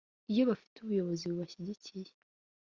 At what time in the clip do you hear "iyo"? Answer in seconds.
0.31-0.43